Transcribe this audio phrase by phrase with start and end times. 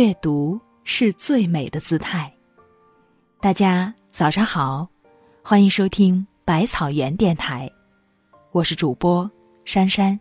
[0.00, 2.32] 阅读是最美的姿态。
[3.38, 4.88] 大家早上好，
[5.44, 7.70] 欢迎收听百草园电台，
[8.50, 9.30] 我是主播
[9.66, 10.18] 珊珊。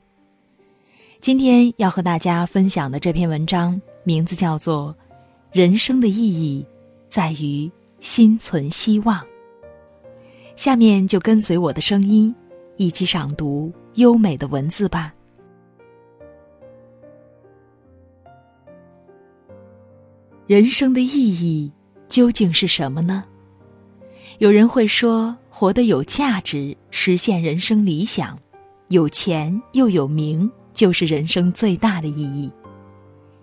[1.22, 4.94] 今天要和大家分享的这篇文章名字叫做
[5.58, 6.68] 《人生的意义
[7.08, 9.18] 在于心存希望》。
[10.58, 12.36] 下面就跟随我的声音，
[12.76, 15.14] 一起赏读优美的文字吧。
[20.50, 21.72] 人生的意义
[22.08, 23.24] 究竟是什么呢？
[24.40, 28.36] 有人会说，活得有价值，实现人生理想，
[28.88, 32.52] 有钱又有名，就是人生最大的意义。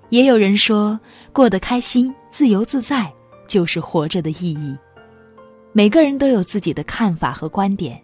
[0.08, 0.98] 也有人说，
[1.32, 3.08] 过得开心、自由自在，
[3.46, 4.76] 就是活着的意义。
[5.72, 8.02] 每个人都有自己的看法和观点，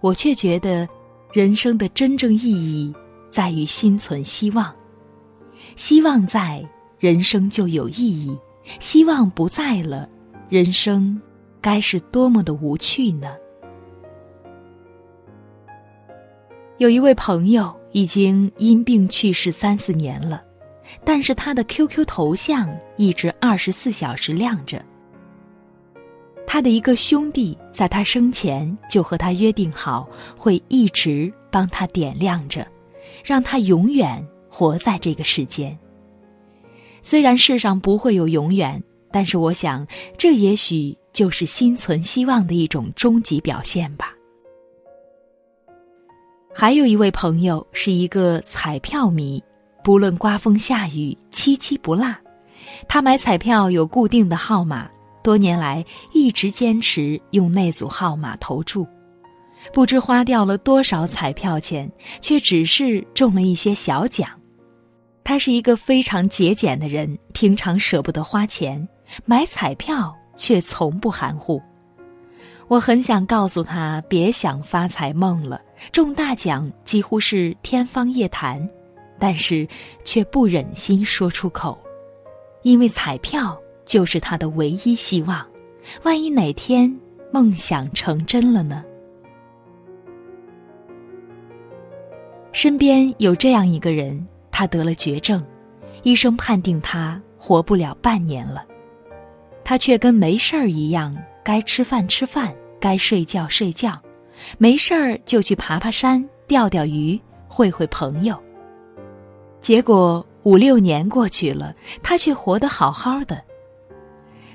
[0.00, 0.88] 我却觉得，
[1.32, 2.94] 人生的真正意义
[3.28, 4.72] 在于心存希望。
[5.74, 6.64] 希望在。
[6.98, 8.36] 人生就有意义，
[8.80, 10.08] 希望不在了，
[10.48, 11.20] 人生
[11.60, 13.36] 该是多么的无趣呢？
[16.78, 20.42] 有一位朋友已经因病去世三四年了，
[21.04, 24.82] 但是他的 QQ 头像一直二十四小时亮着。
[26.46, 32.66] 他的一个兄弟在他生前就和他约定好，会一直帮他点亮着，
[33.24, 35.76] 让他永远活在这个世间。
[37.06, 39.86] 虽然世上不会有永远，但是我想，
[40.18, 44.12] 这也许就是心存希望的一种终极表现吧。
[46.52, 49.40] 还有一位朋友是一个彩票迷，
[49.84, 52.12] 不论刮风下雨，七七不落。
[52.88, 54.90] 他买彩票有固定的号码，
[55.22, 58.84] 多年来一直坚持用那组号码投注，
[59.72, 61.88] 不知花掉了多少彩票钱，
[62.20, 64.28] 却只是中了一些小奖。
[65.28, 68.88] 他是一个非常节俭的人，平常舍不得花钱，
[69.24, 71.60] 买彩票却从不含糊。
[72.68, 75.60] 我很想告诉他别想发财梦了，
[75.90, 78.70] 中大奖几乎是天方夜谭，
[79.18, 79.66] 但是
[80.04, 81.76] 却不忍心说出口，
[82.62, 85.44] 因为彩票就是他的唯一希望。
[86.04, 86.96] 万一哪天
[87.32, 88.84] 梦想成真了呢？
[92.52, 94.24] 身边有这样一个人。
[94.58, 95.44] 他得了绝症，
[96.02, 98.64] 医生判定他活不了半年了，
[99.62, 104.00] 他却跟没事儿一样，该吃饭吃饭，该睡觉睡觉，
[104.56, 108.42] 没事儿就去爬爬山、钓钓鱼、会会朋友。
[109.60, 113.38] 结果五六年过去了，他却活得好好的。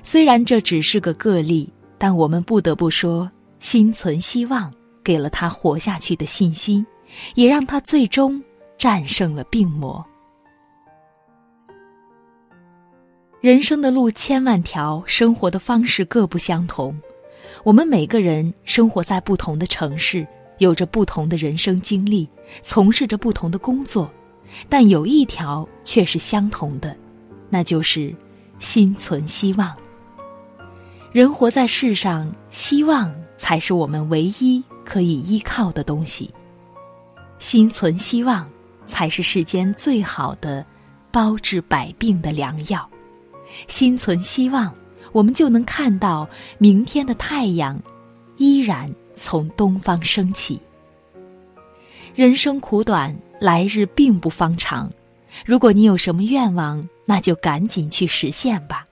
[0.02, 3.30] 虽然这只是个个例，但我们不得不说，
[3.60, 4.68] 心存希望
[5.04, 6.84] 给了他活下去的信心，
[7.36, 8.42] 也让他最终。
[8.82, 10.04] 战胜了病魔。
[13.40, 16.92] 人生的路千万条，生活的方式各不相同。
[17.62, 20.26] 我们每个人生活在不同的城市，
[20.58, 22.28] 有着不同的人生经历，
[22.60, 24.12] 从事着不同的工作，
[24.68, 26.96] 但有一条却是相同的，
[27.48, 28.12] 那就是
[28.58, 29.72] 心存希望。
[31.12, 36.28] 人活在世上，希望才是我们唯一可以依靠的东西。
[37.38, 38.44] 心存希望。
[38.86, 40.64] 才是世间最好的
[41.10, 42.88] 包治百病的良药。
[43.68, 44.74] 心存希望，
[45.12, 46.28] 我们就能看到
[46.58, 47.78] 明天的太阳
[48.38, 50.58] 依然从东方升起。
[52.14, 54.90] 人生苦短，来日并不方长。
[55.44, 58.86] 如果你有什么愿望，那就赶紧去实现吧，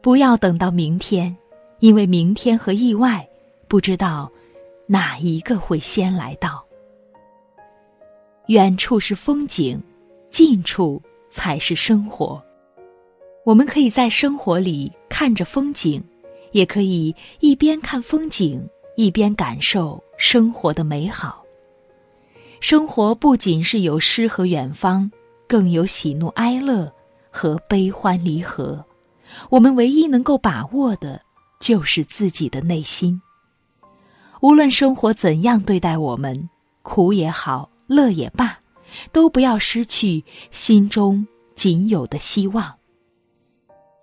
[0.00, 1.34] 不要等到明天，
[1.78, 3.26] 因为明天和意外，
[3.68, 4.30] 不知道
[4.86, 6.64] 哪一个会先来到。
[8.48, 9.78] 远处是风景，
[10.30, 12.42] 近处才是生活。
[13.44, 16.02] 我们可以在生活里看着风景，
[16.52, 18.66] 也可以一边看风景
[18.96, 21.44] 一边感受生活的美好。
[22.58, 25.10] 生活不仅是有诗和远方，
[25.46, 26.90] 更有喜怒哀乐
[27.30, 28.82] 和悲欢离合。
[29.50, 31.20] 我们唯一能够把握的，
[31.60, 33.20] 就是自己的内心。
[34.40, 36.48] 无论生活怎样对待我们，
[36.80, 37.68] 苦也好。
[37.88, 38.60] 乐也罢，
[39.10, 41.26] 都不要失去心中
[41.56, 42.72] 仅有的希望。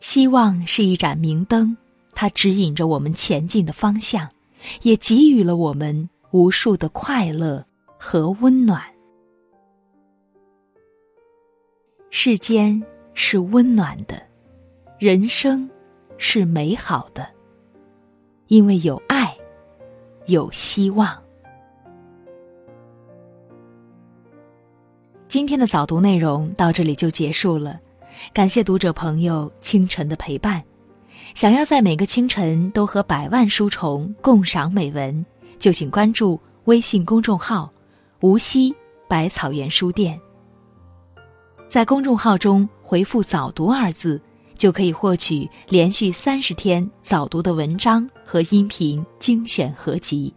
[0.01, 1.77] 希望是一盏明灯，
[2.13, 4.29] 它指引着我们前进的方向，
[4.81, 7.65] 也给予了我们无数的快乐
[7.97, 8.83] 和温暖。
[12.09, 12.81] 世间
[13.13, 14.21] 是温暖的，
[14.99, 15.69] 人生
[16.17, 17.27] 是美好的，
[18.47, 19.35] 因为有爱，
[20.27, 21.25] 有希望。
[25.35, 27.77] 今天的早读内容到这里就结束了。
[28.33, 30.63] 感谢读者朋友清晨的陪伴。
[31.33, 35.25] 想要在每个清晨都和百万书虫共赏美文，
[35.59, 37.69] 就请关注微信公众号
[38.23, 38.73] “无锡
[39.09, 40.17] 百草园书店”。
[41.67, 44.21] 在公众号中回复“早读”二字，
[44.57, 50.33] 就可以获取连续三十天早读的文章和音频精选合集；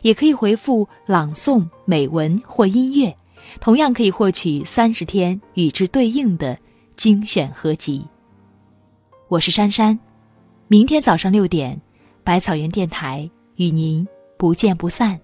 [0.00, 3.14] 也可以回复“朗诵”“美文”或音乐，
[3.60, 6.58] 同样可以获取三十天与之对应的
[6.96, 8.04] 精选合集。
[9.28, 9.98] 我是珊珊。
[10.68, 11.80] 明天早上六点，
[12.22, 14.06] 百草园电台与您
[14.36, 15.18] 不见不散。